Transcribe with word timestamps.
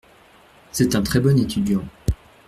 C’est 0.71 0.95
un 0.95 1.03
très 1.03 1.19
bon 1.19 1.37
étudiant. 1.37 1.83